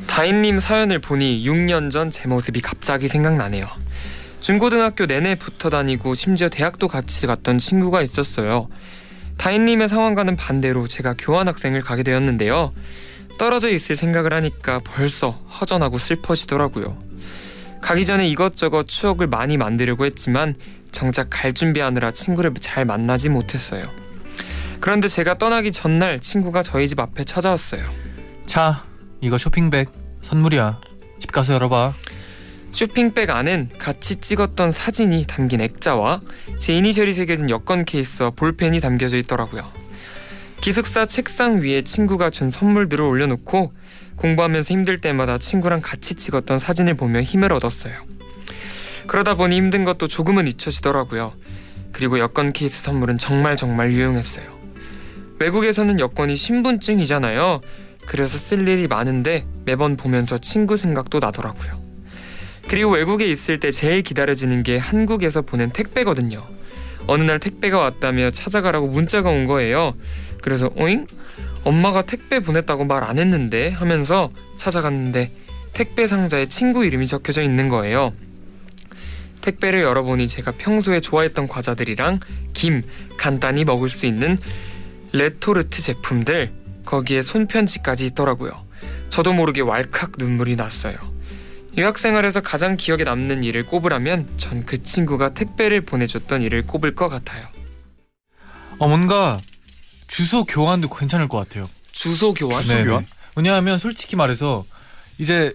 [0.06, 3.68] 다인님 사연을 보니 6년 전 제 모습이 갑자기 생각나네요.
[4.40, 8.68] 중고등학교 내내 붙어 다니고 심지어 대학도 같이 갔던 친구가 있었어요.
[9.38, 12.72] 다인님의 상황과는 반대로 제가 교환학생을 가게 되었는데요.
[13.38, 16.98] 떨어져 있을 생각을 하니까 벌써 허전하고 슬퍼지더라고요.
[17.80, 20.54] 가기 전에 이것저것 추억을 많이 만들려고 했지만
[20.90, 23.90] 정작 갈 준비하느라 친구를 잘 만나지 못했어요.
[24.80, 27.82] 그런데 제가 떠나기 전날 친구가 저희 집 앞에 찾아왔어요.
[28.46, 28.84] 자,
[29.20, 29.88] 이거 쇼핑백
[30.22, 30.80] 선물이야.
[31.18, 31.94] 집 가서 열어봐.
[32.72, 36.20] 쇼핑백 안엔 같이 찍었던 사진이 담긴 액자와
[36.58, 39.83] 제 이니셜이 새겨진 여권 케이스와 볼펜이 담겨져 있더라고요.
[40.60, 43.72] 기숙사 책상 위에 친구가 준 선물들을 올려놓고
[44.16, 47.94] 공부하면서 힘들 때마다 친구랑 같이 찍었던 사진을 보며 힘을 얻었어요.
[49.06, 51.34] 그러다 보니 힘든 것도 조금은 잊혀지더라고요.
[51.92, 54.46] 그리고 여권 케이스 선물은 정말 정말 유용했어요.
[55.38, 57.60] 외국에서는 여권이 신분증이잖아요.
[58.06, 61.82] 그래서 쓸 일이 많은데 매번 보면서 친구 생각도 나더라고요.
[62.68, 66.46] 그리고 외국에 있을 때 제일 기다려지는 게 한국에서 보낸 택배거든요.
[67.06, 69.94] 어느 날 택배가 왔다며 찾아가라고 문자가 온 거예요.
[70.44, 71.06] 그래서 오잉?
[71.64, 74.28] 엄마가 택배 보냈다고 말 안 했는데 하면서
[74.58, 75.30] 찾아갔는데
[75.72, 78.12] 택배 상자에 친구 이름이 적혀져 있는 거예요.
[79.40, 82.20] 택배를 열어보니 제가 평소에 좋아했던 과자들이랑
[82.52, 82.82] 김,
[83.16, 84.36] 간단히 먹을 수 있는
[85.12, 86.52] 레토르트 제품들
[86.84, 88.52] 거기에 손편지까지 있더라고요.
[89.08, 90.96] 저도 모르게 왈칵 눈물이 났어요.
[91.78, 97.08] 유학 생활에서 가장 기억에 남는 일을 꼽으라면 전 그 친구가 택배를 보내줬던 일을 꼽을 것
[97.08, 97.42] 같아요.
[98.78, 99.40] 어 뭔가
[100.06, 101.68] 주소 교환도 괜찮을 것 같아요.
[101.92, 102.62] 주소 교환?
[102.66, 103.02] 네, 교환?
[103.04, 103.08] 네.
[103.36, 104.64] 왜냐하면 솔직히 말해서
[105.18, 105.54] 이제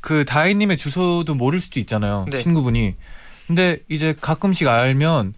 [0.00, 2.26] 그 다혜님의 주소도 모를 수도 있잖아요.
[2.30, 2.42] 네.
[2.42, 2.94] 친구분이.
[3.46, 5.34] 근데 이제 가끔씩 알면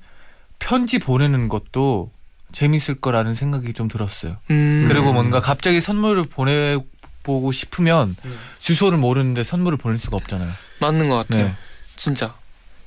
[0.59, 2.11] 편지 보내는 것도
[2.53, 4.37] 재밌을 거라는 생각이 좀 들었어요.
[4.51, 4.87] 음.
[4.89, 8.39] 그리고 뭔가 갑자기 선물을 보내보고 싶으면 음.
[8.61, 10.51] 주소를 모르는데 선물을 보낼 수가 없잖아요.
[10.81, 11.47] 맞는 것 같아요.
[11.47, 11.55] 네.
[11.97, 12.35] 진짜.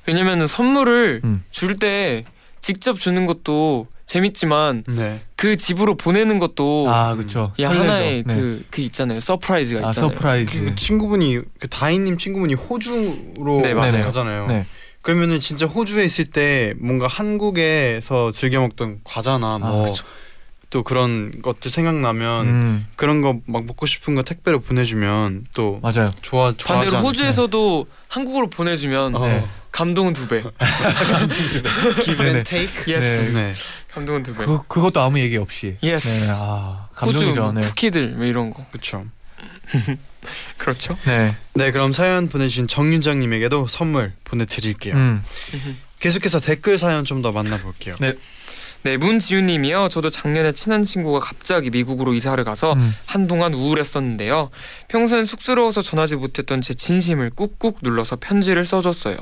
[0.06, 1.44] 왜냐면은 선물을 음.
[1.50, 2.24] 줄때
[2.60, 5.20] 직접 주는 것도 재밌지만 네.
[5.36, 7.52] 그 집으로 보내는 것도 아 그렇죠.
[7.58, 7.62] 이.
[7.62, 8.34] 하나의 네.
[8.34, 9.20] 그, 그 있잖아요.
[9.20, 10.10] surprise가 아 있잖아요.
[10.10, 10.64] surprise.
[10.64, 14.02] 그 친구분이 그 다인님 친구분이 호주로 네, 맞아요.
[14.02, 14.48] 가잖아요.
[14.48, 14.66] 네.
[15.02, 20.04] 그러면은 진짜 호주에 있을 때 뭔가 한국에서 즐겨 먹던 과자나 아, 뭐 그쵸.
[20.70, 26.10] 또 그런 것들 생각나면 음, 그런 거 막 먹고 싶은 거 택배로 보내주면 또 맞아요.
[26.20, 26.96] 좋아 좋아하지 반대로?
[26.98, 29.26] 호주에서도 한국으로 보내주면 어.
[29.28, 29.44] 네.
[29.72, 30.42] 감동은 두 배.
[32.02, 32.92] give and take.
[32.92, 33.36] yes.
[33.36, 33.54] 네.
[33.92, 34.44] 감동은 두 배.
[34.44, 35.76] 그 그것도 아무 얘기 없이.
[35.82, 36.06] yes.
[36.08, 37.40] 네, 아 호주 감동이죠.
[37.42, 37.60] 뭐 네.
[37.60, 38.64] 쿠키들 뭐 이런 거.
[38.70, 39.04] 그렇죠.
[40.58, 40.96] 그렇죠.
[41.04, 41.34] 네.
[41.54, 44.94] 네, 그럼 사연 보내주신 정윤정님에게도 선물 보내드릴게요.
[44.94, 45.24] 음.
[46.00, 47.96] 계속해서 댓글 사연 좀 더 만나볼게요.
[48.00, 48.14] 네.
[48.82, 49.90] 네, 문지윤님이요.
[49.90, 52.94] 저도 작년에 친한 친구가 갑자기 미국으로 이사를 가서 음.
[53.04, 54.48] 한동안 우울했었는데요.
[54.88, 59.16] 평소엔 쑥스러워서 전하지 못했던 제 진심을 꾹꾹 눌러서 편지를 써줬어요.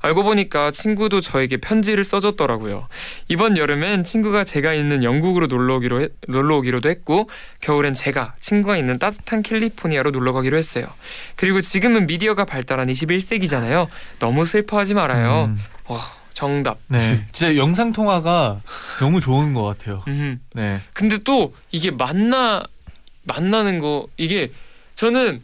[0.00, 2.88] 알고 보니까 친구도 저에게 편지를 써줬더라고요.
[3.28, 7.28] 이번 여름엔 친구가 제가 있는 영국으로 놀러 오기로 했- 놀러 오기로도 했고
[7.60, 10.86] 겨울엔 제가 친구가 있는 따뜻한 캘리포니아로 놀러 가기로 했어요.
[11.36, 13.88] 그리고 지금은 미디어가 발달한 21세기잖아요.
[14.18, 15.44] 너무 슬퍼하지 말아요.
[15.50, 15.58] 음.
[15.88, 16.00] 와,
[16.34, 16.76] 정답.
[16.88, 17.24] 네.
[17.32, 18.60] 진짜 영상 통화가
[19.00, 20.02] 너무 좋은 것 같아요.
[20.08, 20.40] 음.
[20.52, 20.80] 네.
[20.92, 22.62] 근데 또 이게 만나
[23.24, 24.52] 만나는 거 이게
[24.96, 25.40] 저는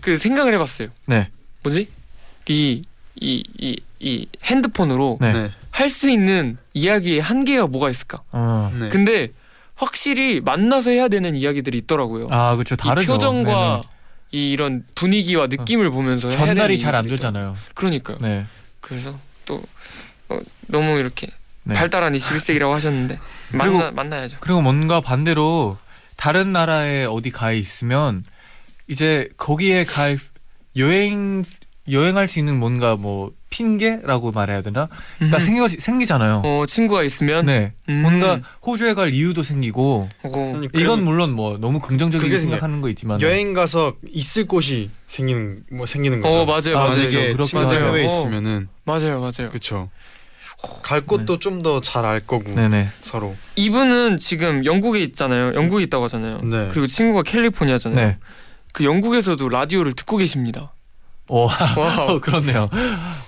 [0.00, 0.88] 그 생각을 해봤어요.
[1.06, 1.28] 네.
[1.62, 1.88] 뭐지?
[2.48, 2.82] 이
[3.20, 5.32] 이 이 이 핸드폰으로 네.
[5.32, 5.50] 네.
[5.70, 8.20] 할수 있는 이야기의 한계가 뭐가 있을까?
[8.32, 8.72] 어.
[8.76, 8.88] 네.
[8.88, 9.28] 근데
[9.76, 12.26] 확실히 만나서 해야 되는 이야기들이 있더라고요.
[12.30, 12.74] 아 그렇죠.
[12.74, 13.12] 이 다르죠.
[13.12, 13.80] 표정과 네네.
[14.32, 17.06] 이 이런 분위기와 느낌을 보면서 전달이 잘 안.
[17.06, 17.56] 되잖아요.
[17.74, 18.18] 그러니까요.
[18.20, 18.44] 네.
[18.80, 19.14] 그래서
[19.46, 19.62] 또
[20.32, 21.26] 어, 너무 이렇게
[21.64, 21.74] 네.
[21.74, 23.18] 발달한 21세기라고 하셨는데
[23.50, 24.38] 그리고- 만나 만나야죠.
[24.40, 25.76] 그리고 뭔가 반대로
[26.16, 28.24] 다른 나라에 어디 가 있으면
[28.88, 30.18] 이제 거기에 갈
[30.76, 31.44] 여행
[31.90, 34.88] 여행할 수 있는 뭔가 뭐 핑계라고 말해야 되나?
[35.18, 35.40] 그러니까 음.
[35.40, 36.42] 생기 생기잖아요.
[36.44, 37.72] 어 친구가 있으면 네.
[37.88, 38.02] 음.
[38.02, 43.20] 뭔가 호주에 갈 이유도 생기고 어, 이건 물론 뭐 너무 긍정적이게 그게 생각하는 거 있지만
[43.20, 46.34] 여행 가서 있을 곳이 생기는 뭐 생기는 거죠.
[46.34, 47.84] 어 맞아요 아, 맞아요 만약에 그렇긴 친구가 하죠.
[47.84, 48.06] 해외에 어.
[48.06, 49.90] 있으면은 맞아요 맞아요 그렇죠.
[50.82, 52.88] 갈 곳도 좀 더 잘 알 거고 네네.
[53.02, 53.34] 서로.
[53.56, 56.68] 이분은 지금 영국에 있잖아요 영국에 있다고 하잖아요 네.
[56.70, 58.18] 그리고 친구가 캘리포니아잖아요 네.
[58.72, 60.72] 그 영국에서도 라디오를 듣고 계십니다
[61.28, 61.46] 오,
[61.78, 62.68] wow 어, 그렇네요.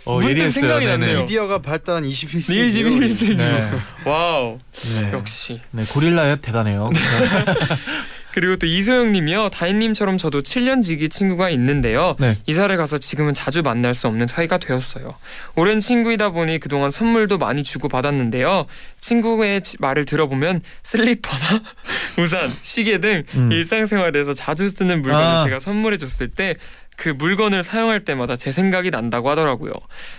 [0.05, 0.61] 어, 문득 예리했어요.
[0.63, 0.97] 생각이 네네.
[0.99, 1.21] 났네요.
[1.23, 2.69] 미디어가 발달한 21세기.
[2.71, 3.71] 21세기 네.
[4.05, 5.13] wow 네.
[5.13, 6.91] 역시 네, 고릴라 앱 대단해요.
[8.35, 12.37] 그리고 또 이소영 님이요 다인님처럼 저도 7년 지기 친구가 있는데요 네.
[12.47, 15.15] 이사를 가서 지금은 자주 만날 수 없는 사이가 되었어요
[15.55, 18.67] 오랜 친구이다 보니 그동안 선물도 많이 주고 받았는데요
[18.99, 21.63] 친구의 지- 말을 들어보면 슬리퍼나
[22.19, 23.53] 우산 시계 등 음.
[23.53, 25.45] 일상생활에서 자주 쓰는 물건을 아.
[25.45, 26.57] 제가 선물해 줬을 때
[26.97, 29.73] 그 물건을 사용할 때마다 제 생각이 난다고 하더라고요.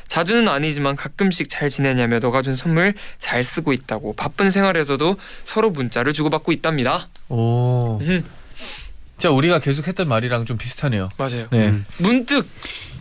[0.08, 6.14] 자주는 아니지만 가끔씩 잘 지내냐며 너가 준 선물 잘 쓰고 있다고 바쁜 생활에서도 서로 문자를
[6.14, 7.08] 주고받고 있답니다.
[7.30, 8.00] 오.
[8.02, 8.24] 음.
[9.18, 11.10] 진짜 우리가 계속 했던 말이랑 좀 비슷하네요.
[11.18, 11.48] 맞아요.
[11.52, 11.70] 네.
[11.70, 11.86] 음.
[12.00, 12.46] 문득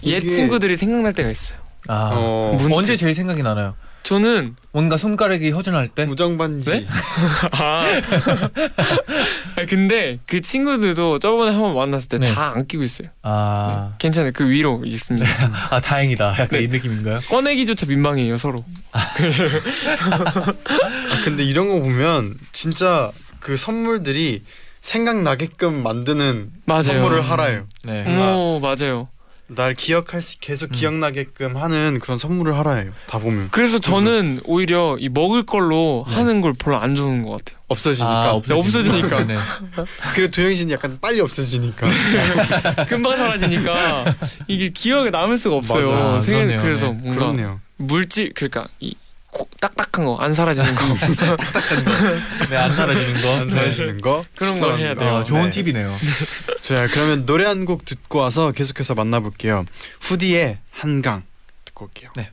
[0.04, 1.58] 옛 이게- 친구들이 생각날 때가 있어요.
[1.88, 2.74] 아 어, 문득.
[2.74, 3.74] 언제 제일 생각이 나나요?
[4.04, 6.04] 저는 뭔가 손가락이 허전할 때?
[6.04, 6.70] 무정 반지.
[6.70, 6.86] 네?
[7.52, 7.84] 아
[9.56, 12.32] 아니, 근데 그 친구들도 저번에 한번 만났을 때 네.
[12.32, 13.08] 다 안 끼고 있어요.
[13.22, 13.94] 아, 네.
[13.98, 14.32] 괜찮아요.
[14.34, 15.26] 그 위로 있습니다.
[15.70, 16.32] 아 다행이다.
[16.32, 16.62] 약간 네.
[16.64, 17.18] 이 느낌인가요?
[17.30, 18.62] 꺼내기조차 민망해요 서로.
[18.92, 19.14] 아,
[21.24, 24.42] 근데 이런 거 보면 진짜 그 선물들이
[24.82, 26.82] 생각나게끔 만드는 맞아요.
[26.82, 27.66] 선물을 하라요.
[27.84, 28.02] 네.
[28.02, 29.08] 뭔가 오 맞아요.
[29.46, 30.72] 날 기억할 수 계속 음.
[30.72, 32.92] 기억나게끔 하는 그런 선물을 하라요.
[33.06, 36.14] 다 보면 그래서 저는 오히려 이 먹을 걸로 네.
[36.14, 37.58] 하는 걸 별로 안 좋은 것 같아요.
[37.68, 38.24] 없어지니까.
[38.24, 39.24] 아, 없어지니까.
[39.26, 39.36] 네.
[40.14, 41.86] 그리고 도영 씨는 약간 빨리 없어지니까.
[42.88, 44.14] 금방 사라지니까
[44.48, 45.90] 이게 기억에 남을 수가 없어요.
[45.90, 46.20] 맞아.
[46.20, 46.62] 생일 그러네요.
[46.62, 46.92] 그래서 네.
[47.02, 47.60] 뭔가 그렇네요.
[47.76, 48.94] 물질 그러니까 이
[49.34, 50.84] 코- 딱딱한 거 안 사라지는 거
[52.48, 53.34] 네, 안 사라지는 거.
[53.40, 54.24] 안 사라지는 거.
[54.36, 55.16] 그런 걸 해야 돼요.
[55.16, 55.50] 어, 좋은 네.
[55.50, 55.94] 팁이네요.
[56.62, 59.64] 자, 그러면 노래 한 곡 듣고 와서 계속해서 만나 볼게요.
[60.00, 61.22] 후디의 한강
[61.64, 62.10] 듣고 올게요.
[62.16, 62.30] 네.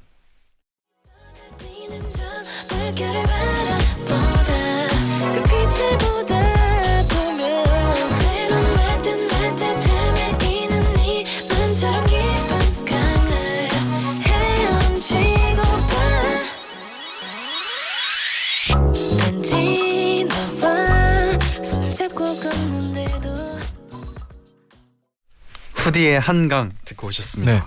[25.82, 27.52] 후디의 한강 듣고 오셨습니다.
[27.52, 27.62] 네.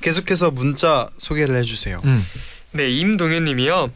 [0.00, 2.00] 계속해서 문자 소개를 해주세요.
[2.04, 2.24] 음.
[2.72, 3.90] 네 임동현님이요.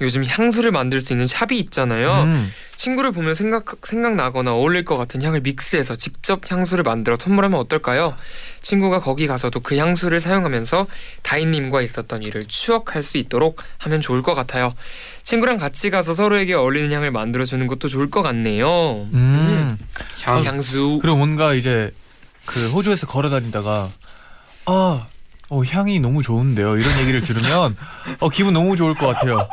[0.00, 2.22] 요즘 향수를 만들 수 있는 샵이 있잖아요.
[2.24, 2.52] 음.
[2.76, 8.16] 친구를 보면 생각 생각나거나 어울릴 것 같은 향을 믹스해서 직접 향수를 만들어 선물하면 어떨까요?
[8.60, 10.88] 친구가 거기 가서도 그 향수를 사용하면서
[11.22, 14.74] 다인님과 있었던 일을 추억할 수 있도록 하면 좋을 것 같아요.
[15.22, 19.06] 친구랑 같이 가서 서로에게 어울리는 향을 만들어 주는 것도 좋을 것 같네요.
[19.12, 19.78] 음.
[20.22, 20.44] 향.
[20.44, 20.98] 향수.
[21.00, 21.92] 그리고 뭔가 이제
[22.44, 23.88] 그 호주에서 걸어 다니다가
[24.66, 25.06] 아,
[25.50, 26.78] 어, 향이 너무 좋은데요.
[26.78, 27.76] 이런 얘기를 들으면
[28.20, 29.48] 어, 기분 너무 좋을 것 같아요.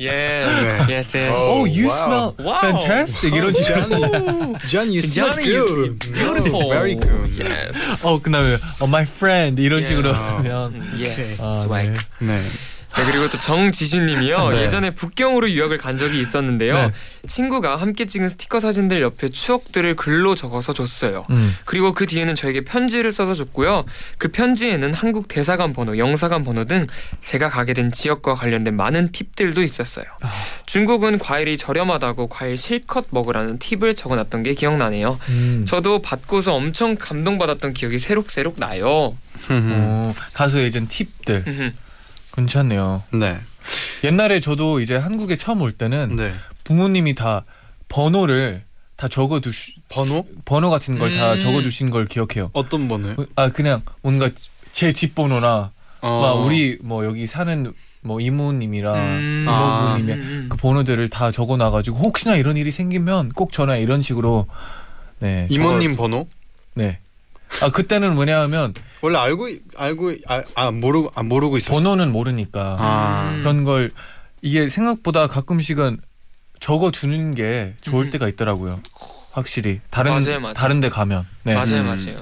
[0.00, 0.10] 예.
[0.10, 0.94] 네.
[0.94, 1.16] Yes.
[1.16, 1.26] yes.
[1.32, 2.34] 어, Oh, you wow.
[2.36, 3.32] smell fantastic.
[3.34, 4.58] 이런 식으로.
[4.68, 5.98] John, you smell Johnny, you good.
[6.12, 6.68] beautiful.
[6.70, 7.42] Very good.
[7.42, 8.04] Yes.
[8.06, 9.88] 어, 그다음에 어, my friend 이런 Yeah.
[9.96, 10.36] 식으로 아.
[10.38, 11.42] 하면 음, Yes.
[11.42, 11.92] 아, swag.
[12.20, 12.26] 네.
[12.40, 12.42] 네.
[12.96, 14.50] 네, 그리고 또 정지슈님이요.
[14.50, 14.62] 네.
[14.62, 16.74] 예전에 북경으로 유학을 간 적이 있었는데요.
[16.74, 16.90] 네.
[17.26, 21.26] 친구가 함께 찍은 스티커 사진들 옆에 추억들을 글로 적어서 줬어요.
[21.30, 21.56] 음.
[21.64, 23.84] 그리고 그 뒤에는 저에게 편지를 써서 줬고요.
[24.18, 26.86] 그 편지에는 한국 대사관 번호, 영사관 번호 등
[27.22, 30.04] 제가 가게 된 지역과 관련된 많은 팁들도 있었어요.
[30.22, 30.30] 아.
[30.66, 35.18] 중국은 과일이 저렴하다고 과일 실컷 먹으라는 팁을 적어놨던 게 기억나네요.
[35.30, 35.64] 음.
[35.66, 39.16] 저도 받고서 엄청 감동받았던 기억이 새록새록 나요.
[39.50, 41.72] 어, 가서 예전 팁들.
[42.34, 43.02] 괜찮네요.
[43.12, 43.38] 네.
[44.02, 46.32] 옛날에 저도 이제 한국에 처음 올 때는 네.
[46.64, 47.44] 부모님이 다
[47.88, 48.62] 번호를
[48.96, 50.24] 다 적어 두시 번호?
[50.44, 51.38] 번호 같은 걸 다 음.
[51.38, 52.50] 적어 주신 걸 기억해요.
[52.52, 53.16] 어떤 번호요?
[53.36, 54.30] 아 그냥 뭔가
[54.72, 55.70] 제 집 번호나
[56.00, 56.08] 어.
[56.08, 59.46] 와, 우리 뭐 여기 사는 뭐 이모님이랑 음.
[59.48, 59.96] 아.
[59.98, 60.46] 이모부님이 음.
[60.50, 64.46] 그 번호들을 다 적어 놔 가지고 혹시나 이런 일이 생기면 꼭 전화 이런 식으로
[65.20, 66.18] 네 이모님 번호?
[66.24, 66.28] 적어-
[66.74, 66.98] 네.
[67.60, 71.72] 아 그때는 뭐냐하면 원래 알고 알고 아, 아 모르고 아 모르고 있었어.
[71.74, 73.30] 번호는 모르니까 아.
[73.32, 73.40] 음.
[73.40, 73.90] 그런 걸
[74.42, 75.98] 이게 생각보다 가끔씩은
[76.60, 78.10] 적어 두는 게 좋을 음.
[78.10, 78.76] 때가 있더라고요.
[79.32, 80.54] 확실히 다른 맞아요, 맞아요.
[80.54, 81.54] 다른 데 가면 네.
[81.54, 81.86] 맞아요, 음.
[81.86, 82.16] 맞아요.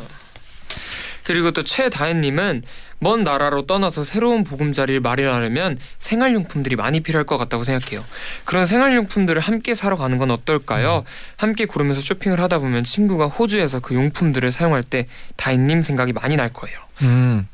[1.25, 2.63] 그리고 또 최다혜님은
[2.99, 8.05] 먼 나라로 떠나서 새로운 보금자리를 마련하려면 생활용품들이 많이 필요할 것 같다고 생각해요.
[8.45, 11.03] 그런 생활용품들을 함께 사러 가는 건 어떨까요?
[11.37, 16.53] 함께 고르면서 쇼핑을 하다 보면 친구가 호주에서 그 용품들을 사용할 때 다혜님 생각이 많이 날
[16.53, 16.79] 거예요.
[17.03, 17.49] 음.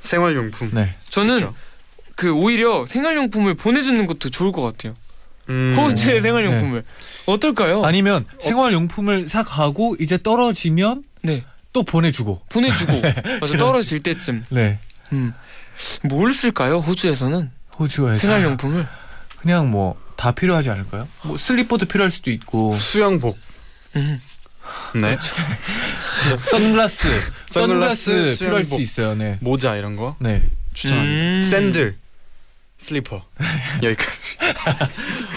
[0.00, 0.70] 생활용품.
[0.72, 0.94] 네.
[1.10, 1.54] 저는 그쵸.
[2.14, 4.96] 그 오히려 생활용품을 보내주는 것도 좋을 것 같아요.
[5.50, 5.76] 음.
[5.78, 6.82] 호주의 생활용품을
[7.26, 7.82] 어떨까요?
[7.84, 11.44] 아니면 생활용품을 사 가고 이제 떨어지면 네
[11.76, 12.40] 또 보내주고.
[12.48, 12.92] 보내주고
[13.42, 14.78] 맞아 떨어질 때쯤 네.
[15.12, 15.34] 음.
[16.04, 16.78] 뭘 쓸까요?
[16.78, 18.86] 호주에서는 호주에서 생활용품을
[19.42, 21.06] 그냥 뭐 다 필요하지 않을까요?
[21.24, 23.38] 뭐 슬리퍼도 필요할 수도 있고 수영복.
[23.96, 24.18] 음.
[24.94, 25.14] 네.
[26.50, 27.08] 선글라스,
[27.50, 28.80] 선글라스, 선글라스 필요할 수 수영복.
[28.80, 29.14] 있어요.
[29.14, 29.36] 네.
[29.42, 30.42] 모자 이런 거 네.
[30.72, 31.14] 추천합니다.
[31.14, 31.42] 음.
[31.42, 31.96] 샌들.
[32.78, 33.22] 슬리퍼.
[33.82, 34.36] 여기까지.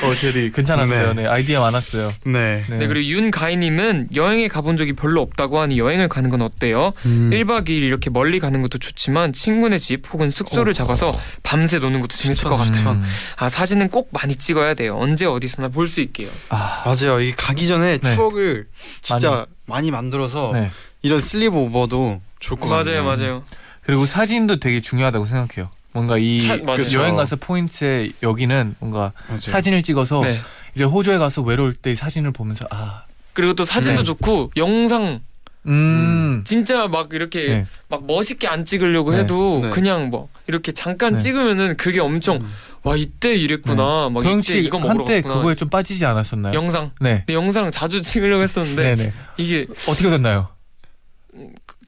[0.04, 1.14] 어, 제리 괜찮았어요.
[1.14, 1.24] 네.
[1.24, 1.28] 네.
[1.28, 2.14] 아이디어 많았어요.
[2.26, 2.66] 네.
[2.70, 6.92] 네 그리고 윤가희님은 여행에 가본 적이 별로 없다고 하니 여행을 가는 건 어때요?
[7.06, 7.30] 음.
[7.32, 12.16] 1박 2일 이렇게 멀리 가는 것도 좋지만 친구네 집 혹은 숙소를 잡아서 밤새 노는 것도
[12.16, 12.92] 재밌을 것 같아요.
[12.92, 13.04] 음.
[13.38, 14.98] 아 사진은 꼭 많이 찍어야 돼요.
[14.98, 16.30] 언제 어디서나 볼 수 있게요.
[16.50, 17.20] 아, 맞아요.
[17.20, 18.16] 이 가기 전에 네.
[18.16, 18.68] 추억을
[19.02, 20.70] 진짜 많이, 만들어서 네.
[21.02, 22.22] 이런 sleepover도
[22.70, 23.04] 같아요.
[23.04, 23.44] 맞아요, 맞아요.
[23.82, 25.72] 그리고 사진도 되게 중요하다고 생각해요.
[25.94, 26.84] 뭔가 이 사- 맞아요.
[26.84, 29.40] 그 여행 가서 포인트에 여기는 뭔가 맞아요.
[29.40, 30.40] 사진을 찍어서 네.
[30.76, 34.06] 이제 호주에 가서 외로울 때이 사진을 보면서 아 그리고 또 사진도 네.
[34.06, 35.22] 좋고 영상
[35.66, 36.42] 음.
[36.46, 37.66] 진짜 막 이렇게 네.
[37.90, 39.20] 막 멋있게 안 찍으려고 네.
[39.20, 39.70] 해도 네.
[39.72, 41.18] 그냥 뭐 이렇게 잠깐 네.
[41.20, 42.52] 찍으면은 그게 엄청 음.
[42.84, 46.54] 와 이때 이랬구나 막 이때 씨 이거 먹으러 한때 갔구나 그거에 좀 빠지지 않았었나요?
[46.54, 47.26] 영상 네.
[47.30, 49.14] 영상 자주 찍으려고 했었는데 네네.
[49.38, 50.48] 이게 어떻게 됐나요?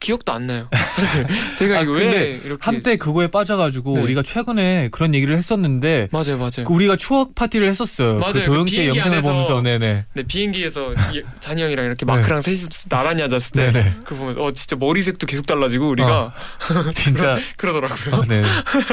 [0.01, 1.25] 기억도 안 나요 사실
[1.57, 4.01] 제가 아, 이거 근데 왜 이렇게 한때 그거에 빠져가지고 네.
[4.01, 8.15] 우리가 최근에 그런 얘기를 했었는데 맞아요 맞아요 그 우리가 추억 파티를 했었어요.
[8.17, 8.33] 맞아요.
[8.33, 10.05] 그 도영 그 씨의 비행기 영상을 안에서 보면서 네네.
[10.13, 13.95] 네 비행기에서 이- 잔이 형이랑 이렇게 마크랑 셋이 나란히 앉았을 때 네네.
[14.03, 16.33] 그거 보면 어 진짜 머리색도 계속 달라지고 우리가
[16.95, 18.41] 진짜 그러 더라고요 어, 네.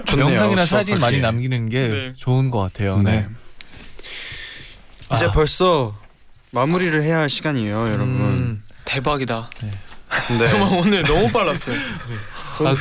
[0.04, 0.98] 좋네요, 영상이나 사진 추억하기에.
[0.98, 2.12] 많이 남기는 게 네.
[2.16, 2.98] 좋은 것 같아요.
[3.02, 3.12] 네.
[3.12, 3.26] 네.
[5.14, 5.30] 이제 아.
[5.32, 5.96] 벌써
[6.50, 8.08] 마무리를 해야 할 시간이에요, 여러분.
[8.08, 9.70] 음, 대박이다 네.
[10.48, 12.76] 정말 오늘 너무 빨랐어요 아,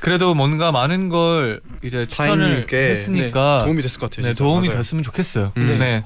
[0.00, 4.26] 그래도 뭔가 많은 걸 이제 추천을 타인님께 했으니까 도움이 됐을 것 같아요.
[4.26, 4.44] 네, 진짜.
[4.44, 4.82] 도움이 맞아요.
[4.82, 5.52] 됐으면 좋겠어요.
[5.56, 5.78] 음.
[5.78, 6.04] 네.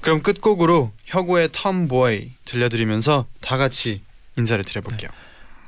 [0.00, 4.02] 그럼 끝곡으로 혁오의 톰보이 들려드리면서 다 같이
[4.38, 5.10] 인사를 드려볼게요.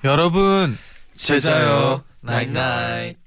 [0.05, 0.79] 여러분
[1.15, 2.03] 제자요.
[2.23, 3.22] 나잇나잇.